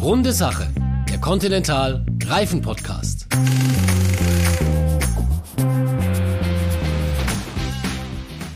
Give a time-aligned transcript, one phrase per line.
[0.00, 0.68] Runde Sache,
[1.10, 3.26] der Continental Reifen Podcast.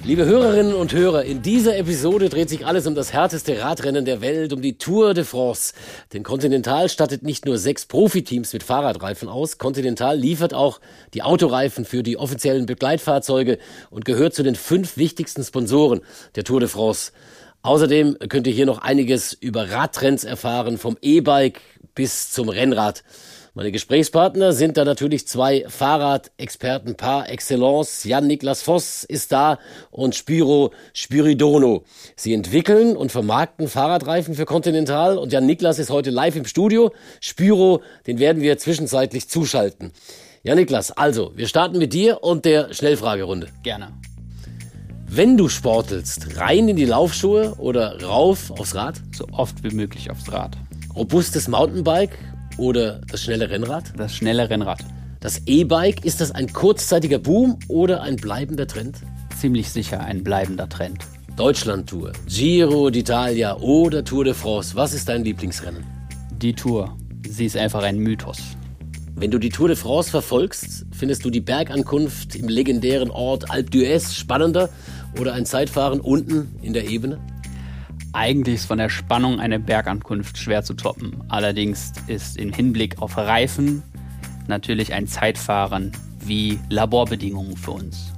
[0.05, 4.21] Liebe Hörerinnen und Hörer, in dieser Episode dreht sich alles um das härteste Radrennen der
[4.21, 5.75] Welt, um die Tour de France.
[6.13, 10.81] Denn Continental stattet nicht nur sechs Profiteams mit Fahrradreifen aus, Continental liefert auch
[11.13, 13.59] die Autoreifen für die offiziellen Begleitfahrzeuge
[13.91, 16.03] und gehört zu den fünf wichtigsten Sponsoren
[16.37, 17.11] der Tour de France.
[17.63, 21.61] Außerdem könnt ihr hier noch einiges über Radtrends erfahren, vom E-Bike
[21.95, 23.05] bis zum Rennrad.
[23.55, 28.05] Meine Gesprächspartner sind da natürlich zwei Fahrradexperten par excellence.
[28.05, 29.59] Jan-Niklas Voss ist da
[29.91, 31.85] und Spiro Spiridono.
[32.17, 36.93] Sie entwickeln und vermarkten Fahrradreifen für Continental und Jan-Niklas ist heute live im Studio.
[37.21, 39.93] Spiro, den werden wir zwischenzeitlich zuschalten.
[40.45, 43.49] Jan-Niklas, also, wir starten mit dir und der Schnellfragerunde.
[43.63, 43.93] Gerne.
[45.15, 48.99] Wenn du sportelst, rein in die Laufschuhe oder rauf aufs Rad?
[49.15, 50.57] So oft wie möglich aufs Rad.
[50.97, 52.17] Robustes Mountainbike
[52.57, 53.93] oder das schnelle Rennrad?
[53.95, 54.79] Das schnelle Rennrad.
[55.21, 59.01] Das E-Bike, ist das ein kurzzeitiger Boom oder ein bleibender Trend?
[59.39, 61.05] Ziemlich sicher ein bleibender Trend.
[61.37, 64.75] Deutschland-Tour, Giro d'Italia oder Tour de France.
[64.77, 65.85] Was ist dein Lieblingsrennen?
[66.39, 66.97] Die Tour.
[67.29, 68.39] Sie ist einfach ein Mythos.
[69.15, 73.71] Wenn du die Tour de France verfolgst, findest du die Bergankunft im legendären Ort Alpe
[73.71, 74.71] d'Huez spannender
[75.19, 77.21] oder ein Zeitfahren unten in der Ebene?
[78.13, 81.23] Eigentlich ist von der Spannung eine Bergankunft schwer zu toppen.
[81.29, 83.83] Allerdings ist im Hinblick auf Reifen
[84.49, 88.13] natürlich ein Zeitfahren wie Laborbedingungen für uns.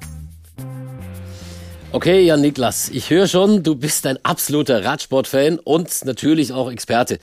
[1.92, 7.20] Okay, Jan Niklas, ich höre schon, du bist ein absoluter Radsportfan und natürlich auch Experte.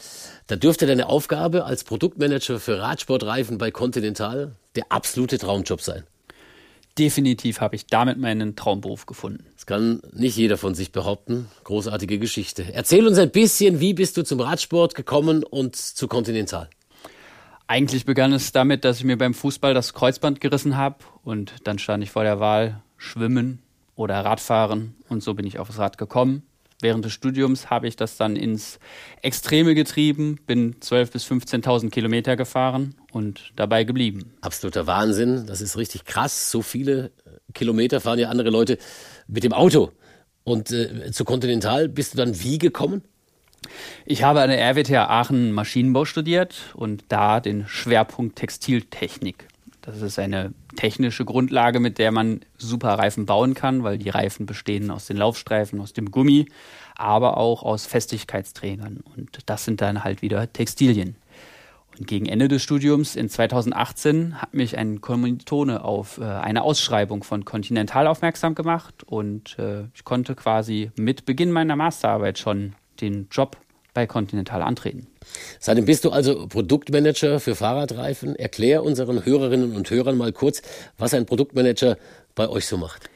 [0.47, 6.03] Da dürfte deine Aufgabe als Produktmanager für Radsportreifen bei Continental der absolute Traumjob sein
[6.97, 9.45] definitiv habe ich damit meinen Traumberuf gefunden.
[9.55, 11.47] Das kann nicht jeder von sich behaupten.
[11.63, 12.65] Großartige Geschichte.
[12.73, 16.69] Erzähl uns ein bisschen, wie bist du zum Radsport gekommen und zu Continental?
[17.67, 21.79] Eigentlich begann es damit, dass ich mir beim Fußball das Kreuzband gerissen habe und dann
[21.79, 23.59] stand ich vor der Wahl, schwimmen
[23.95, 26.43] oder Radfahren und so bin ich aufs Rad gekommen.
[26.81, 28.79] Während des Studiums habe ich das dann ins
[29.21, 34.33] Extreme getrieben, bin 12.000 bis 15.000 Kilometer gefahren und dabei geblieben.
[34.41, 36.51] Absoluter Wahnsinn, das ist richtig krass.
[36.51, 38.77] So viele äh, Kilometer fahren ja andere Leute
[39.27, 39.91] mit dem Auto.
[40.43, 43.03] Und äh, zu Continental bist du dann wie gekommen?
[44.05, 49.47] Ich habe an der RWTH Aachen Maschinenbau studiert und da den Schwerpunkt Textiltechnik.
[49.81, 54.45] Das ist eine technische Grundlage, mit der man super Reifen bauen kann, weil die Reifen
[54.45, 56.47] bestehen aus den Laufstreifen, aus dem Gummi,
[56.95, 59.03] aber auch aus Festigkeitsträgern.
[59.15, 61.15] Und das sind dann halt wieder Textilien.
[61.97, 67.23] Und gegen Ende des Studiums in 2018 hat mich ein Kommilitone auf äh, eine Ausschreibung
[67.23, 73.27] von Continental aufmerksam gemacht und äh, ich konnte quasi mit Beginn meiner Masterarbeit schon den
[73.29, 73.57] Job
[73.93, 75.07] bei Continental antreten.
[75.59, 78.35] Seitdem bist du also Produktmanager für Fahrradreifen.
[78.35, 80.61] Erklär unseren Hörerinnen und Hörern mal kurz,
[80.97, 81.97] was ein Produktmanager
[82.35, 83.09] bei euch so macht.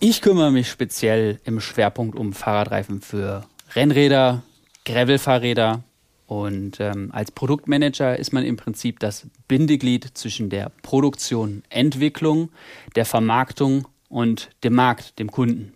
[0.00, 4.42] Ich kümmere mich speziell im Schwerpunkt um Fahrradreifen für Rennräder,
[4.84, 5.82] Gravelfahrräder
[6.26, 12.50] und ähm, als Produktmanager ist man im Prinzip das Bindeglied zwischen der Produktion, Entwicklung,
[12.96, 15.73] der Vermarktung und dem Markt, dem Kunden.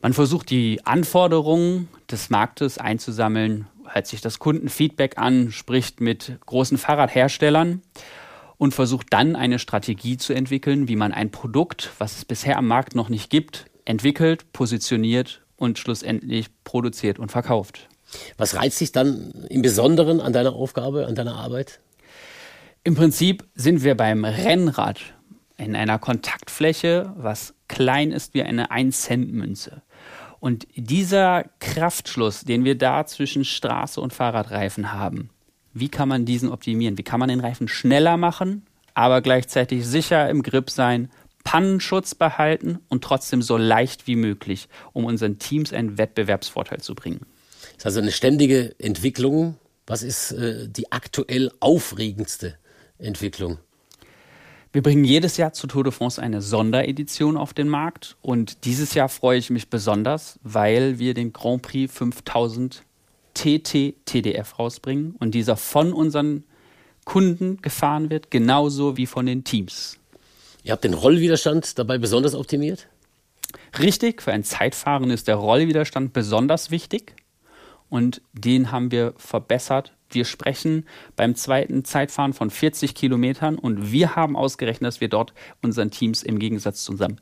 [0.00, 6.78] Man versucht die Anforderungen des Marktes einzusammeln, hört sich das Kundenfeedback an, spricht mit großen
[6.78, 7.82] Fahrradherstellern
[8.58, 12.68] und versucht dann eine Strategie zu entwickeln, wie man ein Produkt, was es bisher am
[12.68, 17.88] Markt noch nicht gibt, entwickelt, positioniert und schlussendlich produziert und verkauft.
[18.36, 21.80] Was reizt dich dann im Besonderen an deiner Aufgabe, an deiner Arbeit?
[22.84, 25.00] Im Prinzip sind wir beim Rennrad
[25.56, 29.82] in einer Kontaktfläche, was klein ist wie eine 1-Cent-Münze.
[30.40, 35.30] Und dieser Kraftschluss, den wir da zwischen Straße und Fahrradreifen haben,
[35.74, 36.98] wie kann man diesen optimieren?
[36.98, 41.10] Wie kann man den Reifen schneller machen, aber gleichzeitig sicher im Grip sein,
[41.44, 47.20] Pannenschutz behalten und trotzdem so leicht wie möglich, um unseren Teams einen Wettbewerbsvorteil zu bringen?
[47.60, 49.56] Das ist also eine ständige Entwicklung.
[49.86, 52.58] Was ist äh, die aktuell aufregendste
[52.98, 53.58] Entwicklung?
[54.70, 58.92] Wir bringen jedes Jahr zu Tour de France eine Sonderedition auf den Markt und dieses
[58.92, 62.82] Jahr freue ich mich besonders, weil wir den Grand Prix 5000
[63.32, 66.44] TT TDF rausbringen und dieser von unseren
[67.06, 69.96] Kunden gefahren wird, genauso wie von den Teams.
[70.64, 72.88] Ihr habt den Rollwiderstand dabei besonders optimiert?
[73.78, 77.14] Richtig, für ein Zeitfahren ist der Rollwiderstand besonders wichtig
[77.88, 84.16] und den haben wir verbessert wir sprechen beim zweiten Zeitfahren von 40 Kilometern und wir
[84.16, 87.16] haben ausgerechnet, dass wir dort unseren Teams im Gegensatz zu unserem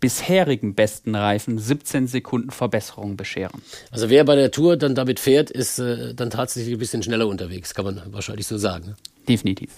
[0.00, 3.62] bisherigen besten Reifen 17 Sekunden Verbesserung bescheren.
[3.90, 7.26] Also wer bei der Tour dann damit fährt, ist äh, dann tatsächlich ein bisschen schneller
[7.26, 8.88] unterwegs, kann man wahrscheinlich so sagen.
[8.88, 8.96] Ne?
[9.28, 9.70] Definitiv.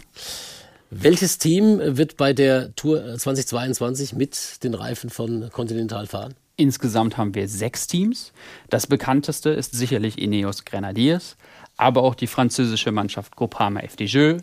[0.90, 6.34] Welches Team wird bei der Tour 2022 mit den Reifen von Continental fahren?
[6.56, 8.32] Insgesamt haben wir sechs Teams.
[8.68, 11.36] Das bekannteste ist sicherlich Ineos Grenadiers,
[11.78, 14.36] aber auch die französische Mannschaft Groupama FDJ,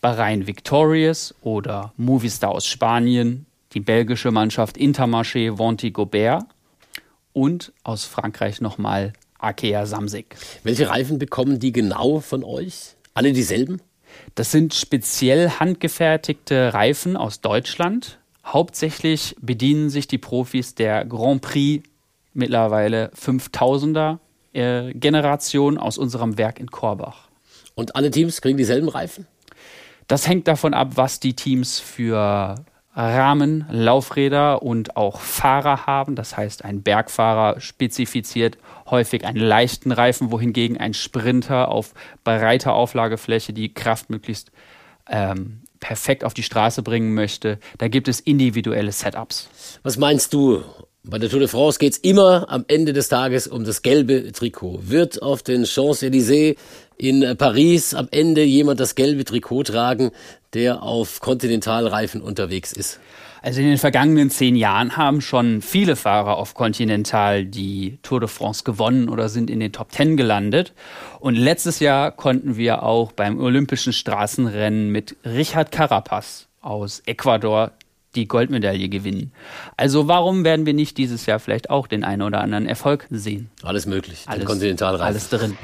[0.00, 6.44] Bahrain Victorious oder Movistar aus Spanien, die belgische Mannschaft Intermarché Vonti Gobert
[7.32, 10.36] und aus Frankreich nochmal Arkea Samsic.
[10.64, 12.96] Welche Reifen bekommen die genau von euch?
[13.14, 13.80] Alle dieselben?
[14.34, 18.18] Das sind speziell handgefertigte Reifen aus Deutschland.
[18.44, 21.86] Hauptsächlich bedienen sich die Profis der Grand Prix
[22.32, 24.18] mittlerweile 5000er
[24.52, 27.28] äh, Generation aus unserem Werk in Korbach.
[27.74, 29.26] Und alle Teams kriegen dieselben Reifen?
[30.06, 32.56] Das hängt davon ab, was die Teams für
[32.94, 36.16] Rahmen, Laufräder und auch Fahrer haben.
[36.16, 38.58] Das heißt, ein Bergfahrer spezifiziert
[38.90, 41.94] häufig einen leichten Reifen, wohingegen ein Sprinter auf
[42.24, 44.50] breiter Auflagefläche die Kraft möglichst
[45.08, 47.58] ähm, perfekt auf die Straße bringen möchte.
[47.78, 49.48] Da gibt es individuelle Setups.
[49.82, 50.62] Was meinst du?
[51.02, 54.32] Bei der Tour de France geht es immer am Ende des Tages um das gelbe
[54.32, 54.80] Trikot.
[54.82, 56.56] Wird auf den Champs-Élysées
[56.98, 60.10] in Paris am Ende jemand das gelbe Trikot tragen,
[60.52, 63.00] der auf Kontinentalreifen unterwegs ist?
[63.40, 68.28] Also in den vergangenen zehn Jahren haben schon viele Fahrer auf Continental die Tour de
[68.28, 70.74] France gewonnen oder sind in den Top Ten gelandet.
[71.18, 77.72] Und letztes Jahr konnten wir auch beim Olympischen Straßenrennen mit Richard Carapaz aus Ecuador
[78.14, 79.32] die Goldmedaille gewinnen.
[79.76, 83.50] Also warum werden wir nicht dieses Jahr vielleicht auch den einen oder anderen Erfolg sehen?
[83.62, 84.24] Alles möglich.
[84.26, 85.06] Alles, Kontinentalreifen.
[85.06, 85.56] Alles drin.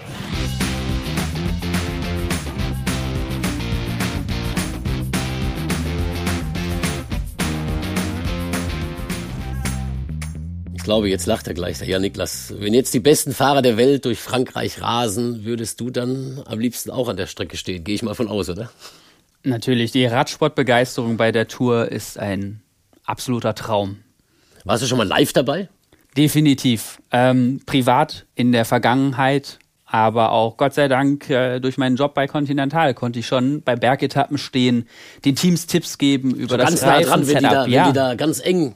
[10.87, 11.81] glaube, jetzt lacht er gleich.
[11.81, 16.41] Ja, Niklas, wenn jetzt die besten Fahrer der Welt durch Frankreich rasen, würdest du dann
[16.47, 17.83] am liebsten auch an der Strecke stehen?
[17.83, 18.71] Gehe ich mal von aus, oder?
[19.47, 22.63] Natürlich, die Radsportbegeisterung bei der Tour ist ein
[23.05, 24.01] absoluter Traum.
[24.65, 25.69] Warst du schon mal live dabei?
[26.17, 26.99] Definitiv.
[27.13, 32.27] Ähm, privat in der Vergangenheit, aber auch Gott sei Dank äh, durch meinen Job bei
[32.27, 34.89] Continental konnte ich schon bei Bergetappen stehen,
[35.25, 37.85] den Teams Tipps geben über so das ganz nah dran, wenn die, da, ja.
[37.85, 38.75] wenn die da ganz eng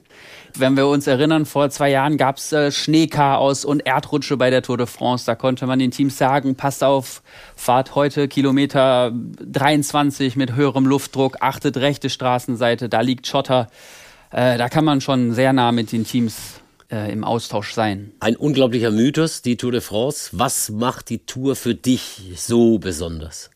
[0.58, 4.62] wenn wir uns erinnern, vor zwei Jahren gab es äh, Schneechaos und Erdrutsche bei der
[4.62, 5.26] Tour de France.
[5.26, 7.23] Da konnte man den Teams sagen, passt auf,
[7.56, 13.69] fahrt heute Kilometer 23 mit höherem Luftdruck, achtet rechte Straßenseite, da liegt Schotter.
[14.31, 16.61] Äh, da kann man schon sehr nah mit den Teams
[16.91, 18.12] äh, im Austausch sein.
[18.20, 20.31] Ein unglaublicher Mythos, die Tour de France.
[20.32, 23.50] Was macht die Tour für dich so besonders?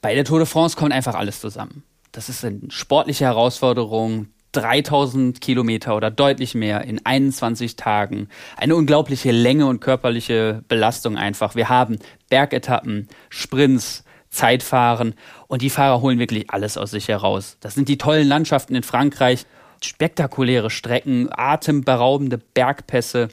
[0.00, 1.82] Bei der Tour de France kommt einfach alles zusammen.
[2.12, 8.28] Das ist eine sportliche Herausforderung, 3000 Kilometer oder deutlich mehr in 21 Tagen.
[8.56, 11.54] Eine unglaubliche Länge und körperliche Belastung einfach.
[11.54, 11.98] Wir haben
[12.30, 15.14] Bergetappen, Sprints, Zeitfahren
[15.46, 17.56] und die Fahrer holen wirklich alles aus sich heraus.
[17.60, 19.46] Das sind die tollen Landschaften in Frankreich,
[19.82, 23.28] spektakuläre Strecken, atemberaubende Bergpässe,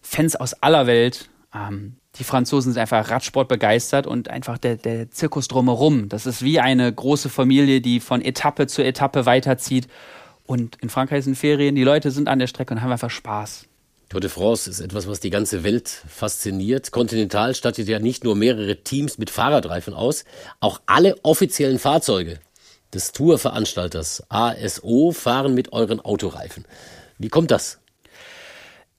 [0.00, 1.28] Fans aus aller Welt.
[1.54, 6.08] Ähm, die Franzosen sind einfach Radsport begeistert und einfach der, der Zirkus drumherum.
[6.08, 9.88] Das ist wie eine große Familie, die von Etappe zu Etappe weiterzieht
[10.46, 13.66] und in Frankreich sind Ferien, die Leute sind an der Strecke und haben einfach Spaß.
[14.08, 16.92] Tour de France ist etwas, was die ganze Welt fasziniert.
[16.92, 20.24] Continental stattet ja nicht nur mehrere Teams mit Fahrradreifen aus,
[20.60, 22.38] auch alle offiziellen Fahrzeuge
[22.94, 26.64] des Tourveranstalters ASO fahren mit euren Autoreifen.
[27.18, 27.78] Wie kommt das?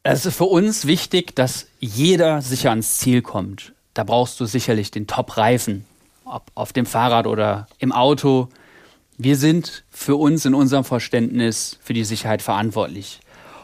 [0.04, 3.74] Es ist für uns wichtig, dass jeder sicher ans Ziel kommt.
[3.94, 5.86] Da brauchst du sicherlich den Top-Reifen,
[6.25, 8.50] ob auf dem Fahrrad oder im Auto.
[9.19, 13.19] Wir sind für uns in unserem Verständnis für die Sicherheit verantwortlich.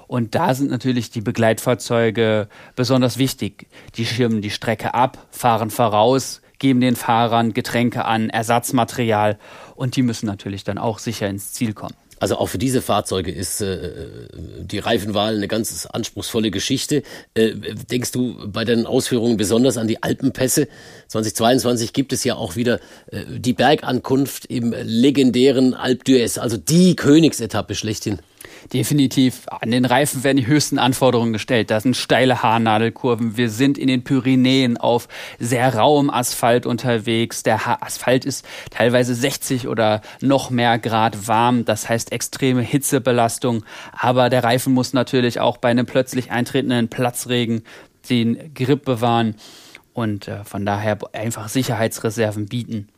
[0.07, 3.67] Und da sind natürlich die Begleitfahrzeuge besonders wichtig.
[3.93, 9.37] Die schirmen die Strecke ab, fahren voraus, geben den Fahrern Getränke an, Ersatzmaterial
[9.75, 11.95] und die müssen natürlich dann auch sicher ins Ziel kommen.
[12.19, 14.27] Also auch für diese Fahrzeuge ist äh,
[14.59, 17.03] die Reifenwahl eine ganz anspruchsvolle Geschichte.
[17.33, 17.53] Äh,
[17.91, 20.67] denkst du bei deinen Ausführungen besonders an die Alpenpässe?
[21.07, 22.79] 2022 gibt es ja auch wieder
[23.11, 28.19] äh, die Bergankunft im legendären Alpe d'Huez, also die Königsetappe schlechthin.
[28.71, 29.45] Definitiv.
[29.47, 31.71] An den Reifen werden die höchsten Anforderungen gestellt.
[31.71, 33.35] Da sind steile Haarnadelkurven.
[33.35, 35.07] Wir sind in den Pyrenäen auf
[35.39, 37.43] sehr rauem Asphalt unterwegs.
[37.43, 41.65] Der Asphalt ist teilweise 60 oder noch mehr Grad warm.
[41.65, 43.65] Das heißt extreme Hitzebelastung.
[43.91, 47.63] Aber der Reifen muss natürlich auch bei einem plötzlich eintretenden Platzregen
[48.09, 49.35] den Grip bewahren
[49.93, 52.89] und äh, von daher einfach Sicherheitsreserven bieten.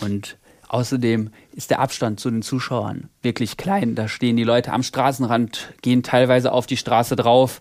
[0.00, 0.38] Und
[0.72, 3.94] Außerdem ist der Abstand zu den Zuschauern wirklich klein.
[3.94, 7.60] Da stehen die Leute am Straßenrand, gehen teilweise auf die Straße drauf.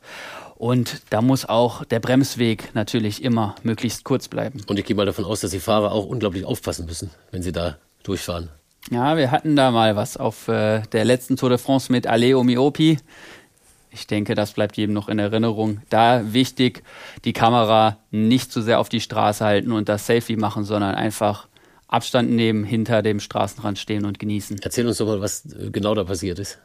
[0.56, 4.62] Und da muss auch der Bremsweg natürlich immer möglichst kurz bleiben.
[4.66, 7.52] Und ich gehe mal davon aus, dass die Fahrer auch unglaublich aufpassen müssen, wenn sie
[7.52, 8.48] da durchfahren.
[8.90, 12.46] Ja, wir hatten da mal was auf äh, der letzten Tour de France mit Aleo
[12.46, 12.98] Miopi.
[13.92, 15.82] Ich denke, das bleibt jedem noch in Erinnerung.
[15.90, 16.82] Da wichtig,
[17.26, 21.50] die Kamera nicht zu sehr auf die Straße halten und das Selfie machen, sondern einfach
[21.92, 24.60] Abstand nehmen, hinter dem Straßenrand stehen und genießen.
[24.64, 26.60] Erzähl uns doch mal, was äh, genau da passiert ist.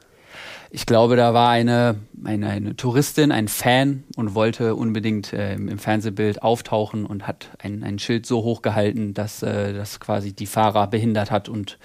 [0.71, 5.78] Ich glaube, da war eine, eine, eine Touristin, ein Fan und wollte unbedingt äh, im
[5.78, 10.47] Fernsehbild auftauchen und hat ein, ein Schild so hoch gehalten, dass äh, das quasi die
[10.47, 11.78] Fahrer behindert hat und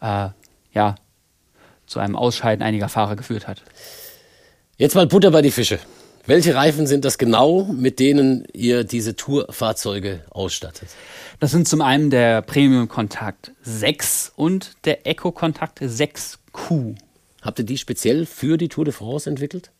[0.00, 0.28] äh,
[0.72, 0.94] ja,
[1.86, 3.62] zu einem Ausscheiden einiger Fahrer geführt hat.
[4.76, 5.78] Jetzt mal Butter bei die Fische.
[6.26, 10.88] Welche Reifen sind das genau, mit denen ihr diese Tourfahrzeuge ausstattet?
[11.38, 16.94] Das sind zum einen der Premium Kontakt 6 und der Eco Kontakt 6Q.
[17.42, 19.70] Habt ihr die speziell für die Tour de France entwickelt?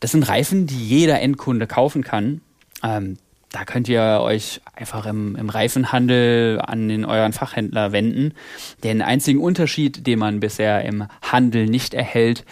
[0.00, 2.42] Das sind Reifen, die jeder Endkunde kaufen kann.
[2.82, 3.16] Ähm,
[3.50, 8.34] da könnt ihr euch einfach im, im Reifenhandel an den euren Fachhändler wenden.
[8.82, 12.44] Den einzigen Unterschied, den man bisher im Handel nicht erhält,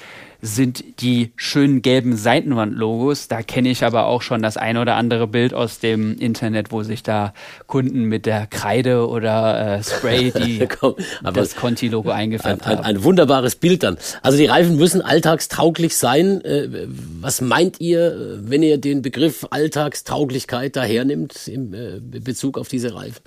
[0.45, 3.29] sind die schönen gelben Seitenwandlogos.
[3.29, 6.83] Da kenne ich aber auch schon das ein oder andere Bild aus dem Internet, wo
[6.83, 7.33] sich da
[7.69, 10.97] Kunden mit der Kreide oder äh, Spray die Komm,
[11.33, 13.97] das Conti-Logo eingefärbt ein, ein, ein, wunderbares Bild dann.
[14.23, 16.45] Also die Reifen müssen alltagstauglich sein.
[16.45, 16.89] Äh,
[17.21, 23.23] was meint ihr, wenn ihr den Begriff Alltagstauglichkeit dahernimmt im äh, Bezug auf diese Reifen?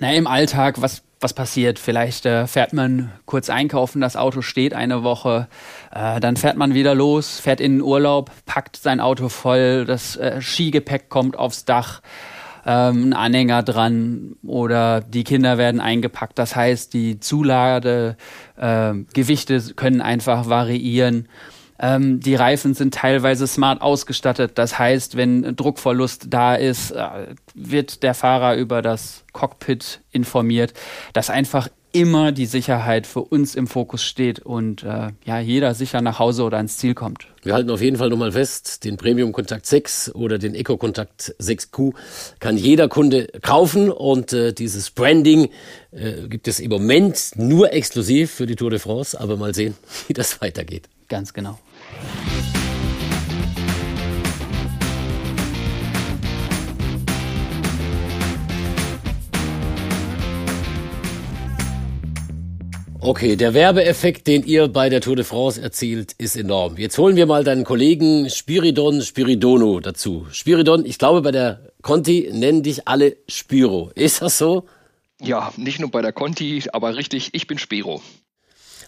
[0.00, 1.80] Na, im Alltag, was was passiert.
[1.80, 5.48] Vielleicht äh, fährt man kurz einkaufen, das Auto steht eine Woche,
[5.92, 10.16] äh, dann fährt man wieder los, fährt in den Urlaub, packt sein Auto voll, das
[10.16, 12.02] äh, Skigepäck kommt aufs Dach,
[12.66, 16.38] ähm, ein Anhänger dran oder die Kinder werden eingepackt.
[16.38, 21.28] Das heißt, die Zuladegewichte äh, können einfach variieren.
[21.78, 24.52] Ähm, die Reifen sind teilweise smart ausgestattet.
[24.56, 30.74] Das heißt, wenn Druckverlust da ist, äh, wird der Fahrer über das Cockpit informiert,
[31.12, 36.00] dass einfach immer die Sicherheit für uns im Fokus steht und äh, ja, jeder sicher
[36.00, 37.28] nach Hause oder ans Ziel kommt.
[37.44, 41.36] Wir halten auf jeden Fall nochmal fest, den Premium Kontakt 6 oder den Eco Kontakt
[41.40, 41.94] 6Q
[42.40, 45.50] kann jeder Kunde kaufen und äh, dieses Branding
[45.92, 49.76] äh, gibt es im Moment nur exklusiv für die Tour de France, aber mal sehen,
[50.08, 50.88] wie das weitergeht.
[51.08, 51.58] Ganz genau.
[63.06, 66.78] Okay, der Werbeeffekt, den ihr bei der Tour de France erzielt, ist enorm.
[66.78, 70.26] Jetzt holen wir mal deinen Kollegen Spiridon Spiridono dazu.
[70.30, 73.90] Spiridon, ich glaube, bei der Conti nennen dich alle Spiro.
[73.94, 74.64] Ist das so?
[75.20, 78.00] Ja, nicht nur bei der Conti, aber richtig, ich bin Spiro.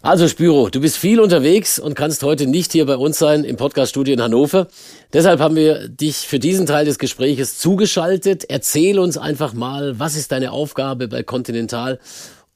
[0.06, 3.56] Also Spiro, du bist viel unterwegs und kannst heute nicht hier bei uns sein im
[3.56, 4.68] Podcaststudio in Hannover.
[5.12, 8.44] Deshalb haben wir dich für diesen Teil des Gespräches zugeschaltet.
[8.48, 11.98] Erzähl uns einfach mal, was ist deine Aufgabe bei Continental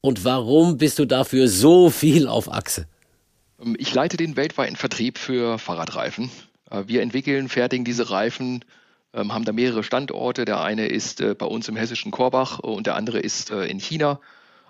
[0.00, 2.86] und warum bist du dafür so viel auf Achse?
[3.60, 6.30] Ähm, ich leite den weltweiten Vertrieb für Fahrradreifen.
[6.70, 8.64] Äh, wir entwickeln, fertigen diese Reifen,
[9.12, 10.44] ähm, haben da mehrere Standorte.
[10.44, 13.80] Der eine ist äh, bei uns im hessischen Korbach und der andere ist äh, in
[13.80, 14.20] China.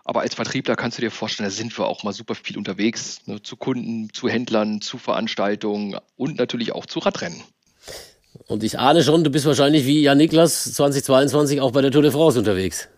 [0.05, 3.21] Aber als Vertriebler kannst du dir vorstellen, da sind wir auch mal super viel unterwegs,
[3.27, 7.43] ne, zu Kunden, zu Händlern, zu Veranstaltungen und natürlich auch zu Radrennen.
[8.47, 12.03] Und ich ahne schon, du bist wahrscheinlich wie Jan Niklas 2022 auch bei der Tour
[12.03, 12.89] de France unterwegs.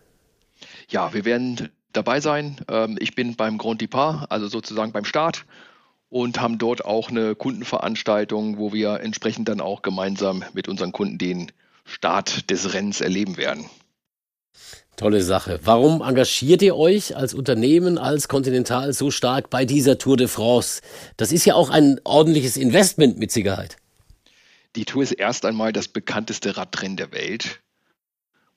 [0.89, 2.57] Ja, wir werden dabei sein.
[2.69, 5.45] Ähm, ich bin beim Grand Depart, also sozusagen beim Start
[6.09, 11.17] und haben dort auch eine Kundenveranstaltung, wo wir entsprechend dann auch gemeinsam mit unseren Kunden
[11.17, 11.51] den
[11.85, 13.65] Start des Rennens erleben werden.
[14.95, 15.59] Tolle Sache.
[15.63, 20.81] Warum engagiert ihr euch als Unternehmen, als Continental so stark bei dieser Tour de France?
[21.17, 23.77] Das ist ja auch ein ordentliches Investment mit Sicherheit.
[24.75, 27.61] Die Tour ist erst einmal das bekannteste Radrennen der Welt.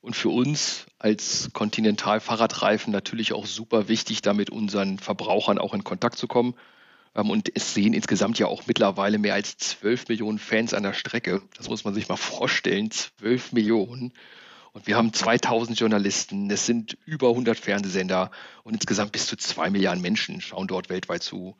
[0.01, 5.75] Und für uns als Continental Fahrradreifen natürlich auch super wichtig, da mit unseren Verbrauchern auch
[5.75, 6.55] in Kontakt zu kommen.
[7.15, 10.93] Ähm, und es sehen insgesamt ja auch mittlerweile mehr als 12 Millionen Fans an der
[10.93, 11.43] Strecke.
[11.57, 14.13] Das muss man sich mal vorstellen, 12 Millionen.
[14.77, 18.31] Und wir haben 2000 Journalisten, es sind über 100 Fernsehsender
[18.63, 21.57] und insgesamt bis zu zwei Milliarden Menschen schauen dort weltweit zu.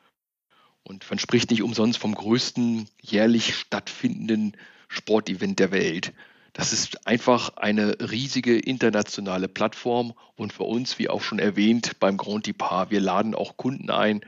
[0.83, 4.55] Und man spricht nicht umsonst vom größten jährlich stattfindenden
[4.89, 6.13] Sportevent der Welt.
[6.53, 12.19] Das ist einfach eine riesige internationale Plattform und für uns, wie auch schon erwähnt, beim
[12.19, 14.21] Grand Depart, wir laden auch Kunden ein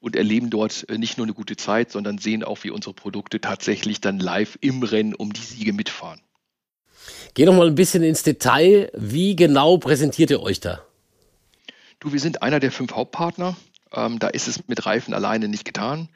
[0.00, 3.40] und erleben dort äh, nicht nur eine gute Zeit, sondern sehen auch, wie unsere Produkte
[3.40, 6.20] tatsächlich dann live im Rennen um die Siege mitfahren.
[7.34, 8.92] Geh noch mal ein bisschen ins Detail.
[8.94, 10.84] Wie genau präsentiert ihr euch da?
[11.98, 13.56] Du, wir sind einer der fünf Hauptpartner.
[13.92, 16.08] Ähm, da ist es mit Reifen alleine nicht getan.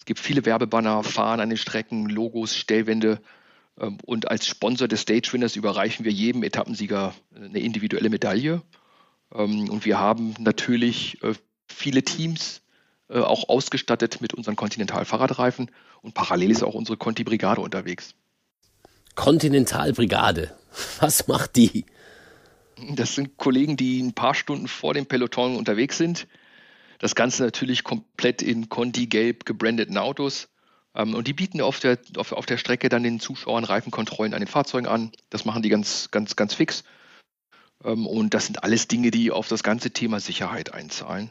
[0.00, 3.20] Es gibt viele Werbebanner, Fahren an den Strecken, Logos, Stellwände.
[3.78, 8.60] Ähm, und als Sponsor des Stage Winners überreichen wir jedem Etappensieger eine individuelle Medaille.
[9.32, 11.34] Ähm, und wir haben natürlich äh,
[11.68, 12.62] viele Teams
[13.08, 15.70] äh, auch ausgestattet mit unseren Continental-Fahrradreifen.
[16.02, 18.16] Und parallel ist auch unsere Conti-Brigade unterwegs.
[19.14, 20.56] Continental-Brigade,
[21.00, 21.86] was macht die?
[22.94, 26.26] Das sind Kollegen, die ein paar Stunden vor dem Peloton unterwegs sind.
[26.98, 30.48] Das Ganze natürlich komplett in Conti-Gelb gebrandeten Autos.
[30.94, 34.40] Ähm, und die bieten auf der, auf, auf der Strecke dann den Zuschauern Reifenkontrollen an
[34.40, 35.12] den Fahrzeugen an.
[35.30, 36.84] Das machen die ganz, ganz, ganz fix.
[37.84, 41.30] Ähm, und das sind alles Dinge, die auf das ganze Thema Sicherheit einzahlen.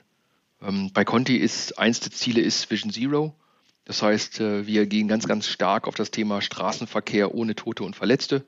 [0.61, 3.35] Ähm, bei Conti ist eins der Ziele ist Vision Zero.
[3.85, 7.95] Das heißt, äh, wir gehen ganz, ganz stark auf das Thema Straßenverkehr ohne Tote und
[7.95, 8.45] Verletzte.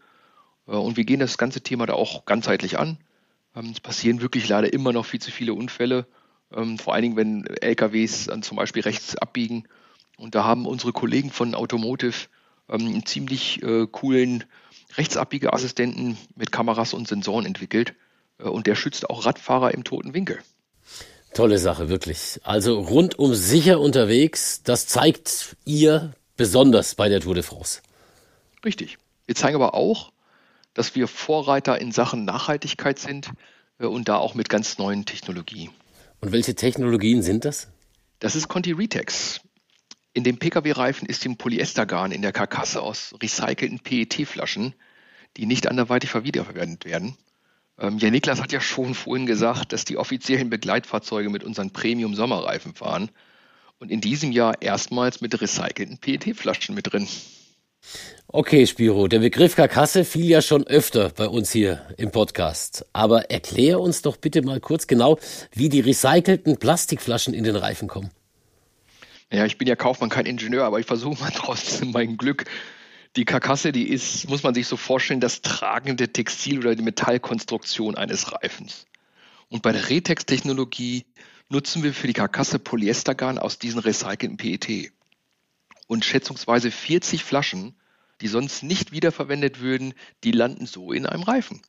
[0.68, 2.98] Äh, und wir gehen das ganze Thema da auch ganzheitlich an.
[3.72, 6.08] Es passieren wirklich leider immer noch viel zu viele Unfälle,
[6.50, 9.66] vor allen Dingen, wenn LKWs zum Beispiel rechts abbiegen
[10.18, 12.28] und da haben unsere Kollegen von Automotive
[12.70, 14.46] ähm, einen ziemlich äh, coolen
[14.98, 17.96] Rechtsabbiegeassistenten mit Kameras und Sensoren entwickelt.
[18.38, 20.40] Und der schützt auch Radfahrer im toten Winkel.
[21.36, 22.40] Tolle Sache, wirklich.
[22.44, 27.82] Also rundum sicher unterwegs, das zeigt ihr besonders bei der Tour de France.
[28.64, 28.98] Richtig.
[29.26, 30.14] Wir zeigen aber auch,
[30.74, 33.32] dass wir Vorreiter in Sachen Nachhaltigkeit sind
[33.80, 35.72] äh, und da auch mit ganz neuen Technologien.
[36.22, 37.68] Und welche Technologien sind das?
[38.20, 39.42] Das ist Conti Retex.
[40.14, 44.74] In dem Pkw-Reifen ist im Polyestergarn in der Karkasse aus recycelten PET-Flaschen,
[45.36, 47.18] die nicht anderweitig verwiederverwendet werden.
[47.80, 52.74] Ähm, ja, Niklas hat ja schon vorhin gesagt, dass die offiziellen Begleitfahrzeuge mit unseren Premium-Sommerreifen
[52.74, 53.10] fahren
[53.80, 57.08] und in diesem Jahr erstmals mit recycelten PET-Flaschen mit drin.
[58.28, 62.86] Okay, Spiro, der Begriff Karkasse fiel ja schon öfter bei uns hier im Podcast.
[62.92, 65.20] Aber erklär uns doch bitte mal kurz genau,
[65.54, 68.10] wie die recycelten Plastikflaschen in den Reifen kommen.
[69.32, 72.46] Ja, ich bin ja Kaufmann, kein Ingenieur, aber ich versuche mal trotzdem mein Glück.
[73.16, 77.96] Die Karkasse, die ist, muss man sich so vorstellen, das tragende Textil oder die Metallkonstruktion
[77.96, 78.86] eines Reifens.
[79.48, 81.06] Und bei der Retex-Technologie
[81.50, 84.92] nutzen wir für die Karkasse Polyestergarn aus diesen recycelten PET.
[85.88, 87.76] Und schätzungsweise 40 Flaschen,
[88.22, 91.62] die sonst nicht wiederverwendet würden, die landen so in einem Reifen.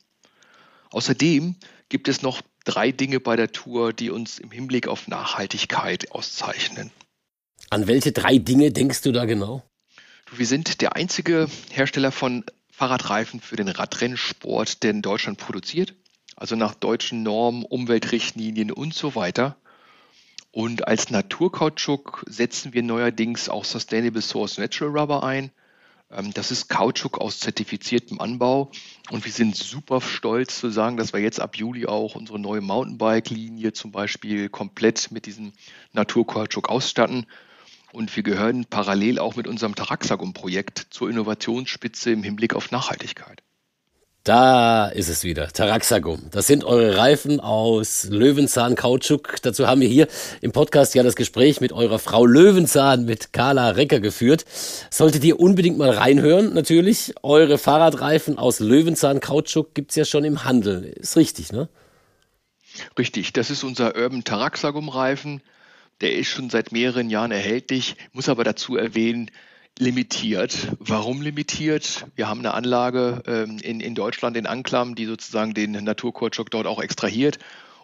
[0.91, 1.57] Außerdem
[1.89, 6.91] gibt es noch drei Dinge bei der Tour, die uns im Hinblick auf Nachhaltigkeit auszeichnen.
[7.71, 9.63] An welche drei Dinge denkst du da genau?
[10.33, 15.95] Wir sind der einzige Hersteller von Fahrradreifen für den Radrennsport, der in Deutschland produziert.
[16.35, 19.57] Also nach deutschen Normen, Umweltrichtlinien und so weiter.
[20.51, 25.51] Und als Naturkautschuk setzen wir neuerdings auch Sustainable Source Natural Rubber ein.
[26.11, 28.71] Ähm, das ist Kautschuk aus zertifiziertem Anbau.
[29.11, 32.61] Und wir sind super stolz zu sagen, dass wir jetzt ab Juli auch unsere neue
[32.61, 35.53] Mountainbike-Linie zum Beispiel komplett mit diesem
[35.93, 37.27] Naturkautschuk ausstatten.
[37.97, 43.43] Und wir gehören parallel auch mit unserem Taraxagum-Projekt zur Innovationsspitze im Hinblick auf Nachhaltigkeit.
[44.23, 46.29] Da ist es wieder, Taraxagum.
[46.31, 49.37] Das sind eure Reifen aus Löwenzahn Kautschuk.
[49.41, 50.09] Dazu haben wir hier
[50.43, 54.45] im Podcast ja das Gespräch mit eurer Frau Löwenzahn, mit Carla Recker geführt.
[54.91, 57.15] Solltet ihr unbedingt mal reinhören, natürlich.
[57.23, 60.85] Eure Fahrradreifen aus Löwenzahn Kautschuk gibt's ja schon im Handel.
[60.85, 61.71] Ist richtig, ne?
[62.99, 65.41] Richtig, das ist unser Urban Taraxagum Reifen.
[66.01, 69.31] Der ist schon seit mehreren Jahren erhältlich, muss aber dazu erwähnen,
[69.79, 70.69] limitiert.
[70.79, 72.07] Warum limitiert?
[72.15, 76.67] Wir haben eine Anlage ähm, in, in Deutschland in Anklam, die sozusagen den Naturkautschuk dort
[76.67, 77.39] auch extrahiert.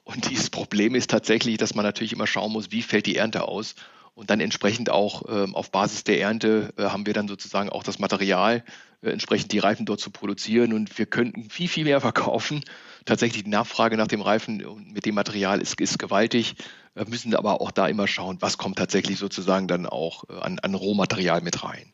[0.05, 3.47] Und dieses Problem ist tatsächlich, dass man natürlich immer schauen muss, wie fällt die Ernte
[3.47, 3.75] aus.
[4.15, 7.83] Und dann entsprechend auch ähm, auf Basis der Ernte äh, haben wir dann sozusagen auch
[7.83, 8.63] das Material,
[9.01, 10.75] äh, entsprechend die Reifen dort zu produzieren.
[10.75, 12.63] Und wir könnten viel, viel mehr verkaufen.
[13.05, 16.55] Tatsächlich die Nachfrage nach dem Reifen mit dem Material ist, ist gewaltig.
[16.95, 20.59] Wir müssen aber auch da immer schauen, was kommt tatsächlich sozusagen dann auch äh, an,
[20.61, 21.93] an Rohmaterial mit rein.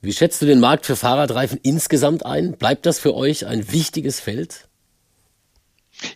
[0.00, 2.52] Wie schätzt du den Markt für Fahrradreifen insgesamt ein?
[2.52, 4.68] Bleibt das für euch ein wichtiges Feld?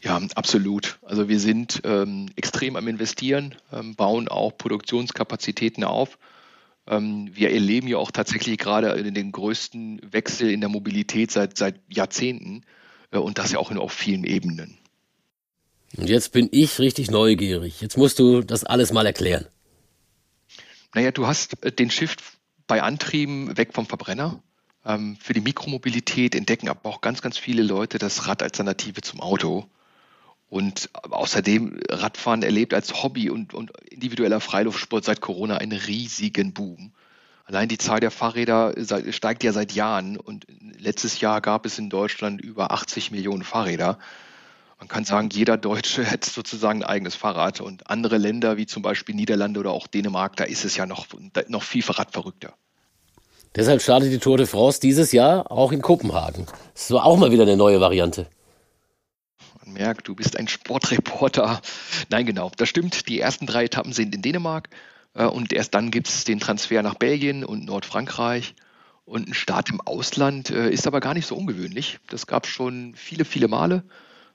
[0.03, 0.99] Ja, absolut.
[1.03, 6.19] Also wir sind ähm, extrem am Investieren, ähm, bauen auch Produktionskapazitäten auf.
[6.87, 11.77] Ähm, wir erleben ja auch tatsächlich gerade den größten Wechsel in der Mobilität seit, seit
[11.89, 12.67] Jahrzehnten äh,
[13.11, 14.79] und das ja auch in auf vielen Ebenen.
[15.97, 17.81] Und jetzt bin ich richtig neugierig.
[17.81, 19.47] Jetzt musst du das alles mal erklären.
[20.95, 22.23] Naja, du hast äh, den Shift
[22.67, 24.43] bei Antrieben weg vom Verbrenner.
[24.85, 29.01] Ähm, für die Mikromobilität entdecken aber auch ganz, ganz viele Leute das Rad als Alternative
[29.01, 29.67] zum Auto.
[30.51, 36.93] Und außerdem Radfahren erlebt als Hobby und, und individueller Freiluftsport seit Corona einen riesigen Boom.
[37.49, 38.75] Allein die Zahl der Fahrräder
[39.11, 40.47] steigt ja seit Jahren und
[40.79, 43.99] letztes Jahr gab es in Deutschland über 80 Millionen Fahrräder.
[44.79, 48.83] Man kann sagen, jeder Deutsche hätte sozusagen ein eigenes Fahrrad und andere Länder wie zum
[48.83, 51.07] Beispiel Niederlande oder auch Dänemark, da ist es ja noch,
[51.49, 52.53] noch viel Fahrradverrückter.
[53.57, 56.45] Deshalb startet die Tour de France dieses Jahr auch in Kopenhagen.
[56.75, 58.27] Das war auch mal wieder eine neue Variante.
[59.65, 61.63] Man merkt, du bist ein Sportreporter.
[62.11, 63.09] Nein, genau, das stimmt.
[63.09, 64.69] Die ersten drei Etappen sind in Dänemark
[65.27, 68.55] und erst dann gibt es den Transfer nach Belgien und Nordfrankreich.
[69.05, 71.99] Und ein Start im Ausland äh, ist aber gar nicht so ungewöhnlich.
[72.09, 73.83] Das gab es schon viele, viele Male.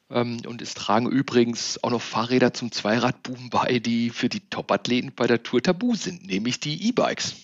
[0.09, 5.13] Ähm, und es tragen übrigens auch noch Fahrräder zum Zweiradboom bei, die für die Top-Athleten
[5.15, 7.35] bei der Tour tabu sind, nämlich die E-Bikes.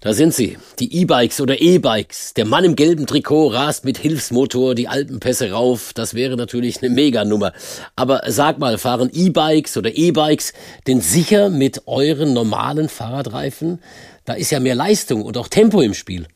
[0.00, 2.34] Da sind sie, die E-Bikes oder E-Bikes.
[2.34, 5.92] Der Mann im gelben Trikot rast mit Hilfsmotor die Alpenpässe rauf.
[5.94, 7.52] Das wäre natürlich eine Meganummer.
[7.96, 10.52] Aber sag mal, fahren E-Bikes oder E-Bikes
[10.86, 13.80] denn sicher mit euren normalen Fahrradreifen?
[14.24, 16.26] Da ist ja mehr Leistung und auch Tempo im Spiel.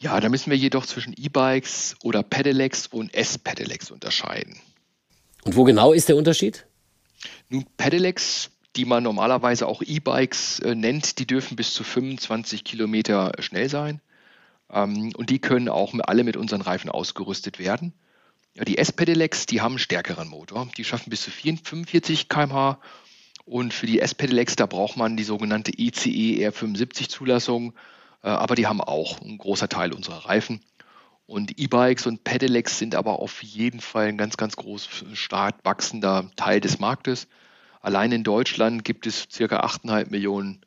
[0.00, 4.56] Ja, da müssen wir jedoch zwischen E-Bikes oder Pedelecs und S-Pedelecs unterscheiden.
[5.44, 6.66] Und wo genau ist der Unterschied?
[7.48, 13.32] Nun, Pedelecs, die man normalerweise auch E-Bikes äh, nennt, die dürfen bis zu 25 Kilometer
[13.40, 14.00] schnell sein.
[14.70, 17.92] Ähm, und die können auch alle mit unseren Reifen ausgerüstet werden.
[18.54, 20.68] Ja, die S-Pedelecs, die haben einen stärkeren Motor.
[20.76, 22.78] Die schaffen bis zu 45 km/h.
[23.44, 27.74] Und für die S-Pedelecs, da braucht man die sogenannte ECE R75 Zulassung.
[28.22, 30.60] Äh, aber die haben auch einen großer Teil unserer Reifen.
[31.26, 36.30] Und E-Bikes und Pedelecs sind aber auf jeden Fall ein ganz, ganz groß stark wachsender
[36.36, 37.28] Teil des Marktes.
[37.80, 40.60] Allein in Deutschland gibt es circa 8,5 Millionen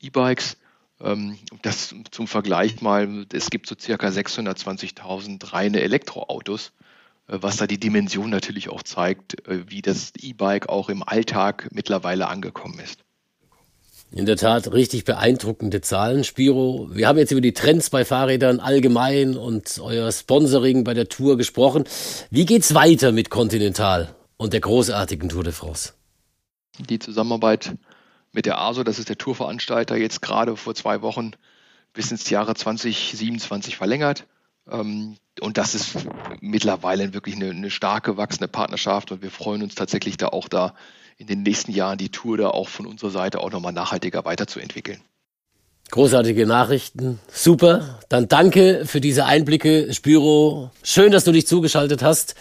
[0.00, 0.56] E-Bikes.
[1.00, 6.72] Ähm, das zum Vergleich mal, es gibt so circa 620.000 reine Elektroautos,
[7.28, 11.68] äh, was da die Dimension natürlich auch zeigt, äh, wie das E-Bike auch im Alltag
[11.72, 13.00] mittlerweile angekommen ist.
[14.14, 16.88] In der Tat richtig beeindruckende Zahlen, Spiro.
[16.92, 21.38] Wir haben jetzt über die Trends bei Fahrrädern allgemein und euer Sponsoring bei der Tour
[21.38, 21.84] gesprochen.
[22.30, 25.94] Wie geht's weiter mit Continental und der großartigen Tour de France?
[26.78, 27.76] Die Zusammenarbeit
[28.32, 31.32] mit der ASO, das ist der Tourveranstalter, jetzt gerade vor zwei Wochen
[31.92, 34.26] bis ins Jahre 2027 verlängert.
[34.70, 35.96] Ähm, und das ist
[36.40, 40.74] mittlerweile wirklich eine, eine starke wachsende Partnerschaft und wir freuen uns tatsächlich da auch da
[41.16, 45.00] in den nächsten Jahren die Tour da auch von unserer Seite auch nochmal nachhaltiger weiterzuentwickeln.
[45.90, 47.20] Großartige Nachrichten.
[47.30, 48.00] Super.
[48.08, 50.70] Dann danke für diese Einblicke, Spiro.
[50.82, 52.34] Schön, dass du dich zugeschaltet hast.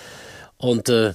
[0.57, 1.13] Und äh,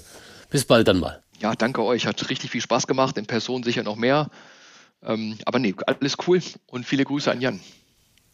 [0.50, 1.22] bis bald dann mal.
[1.40, 2.06] Ja, danke euch.
[2.06, 3.18] Hat richtig viel Spaß gemacht.
[3.18, 4.30] In Person sicher noch mehr.
[5.02, 6.40] Ähm, aber nee, alles cool.
[6.66, 7.60] Und viele Grüße an Jan.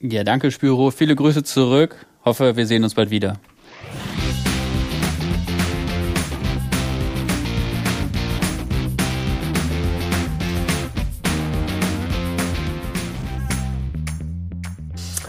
[0.01, 0.91] Ja, danke, Spiro.
[0.91, 2.07] Viele Grüße zurück.
[2.25, 3.39] Hoffe, wir sehen uns bald wieder.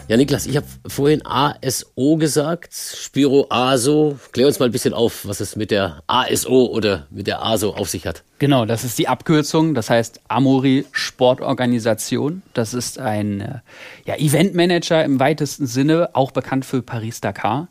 [0.06, 4.18] Ja, Niklas, ich habe vorhin ASO gesagt, Spiro ASO.
[4.32, 7.70] Klär uns mal ein bisschen auf, was es mit der ASO oder mit der ASO
[7.70, 8.22] auf sich hat.
[8.38, 12.42] Genau, das ist die Abkürzung, das heißt Amori Sportorganisation.
[12.52, 13.60] Das ist ein äh,
[14.04, 17.68] ja, Eventmanager im weitesten Sinne, auch bekannt für Paris-Dakar.